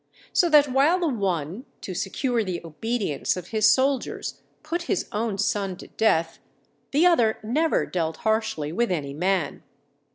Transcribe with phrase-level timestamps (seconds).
[0.33, 5.37] So that while the one, to secure the obedience of his soldiers, put his own
[5.37, 6.39] son to death,
[6.89, 9.61] the other never dealt harshly with any man.